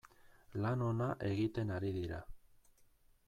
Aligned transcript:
Lan 0.63 0.83
ona 0.85 1.09
egiten 1.29 1.73
ari 1.75 1.91
dira. 1.99 2.21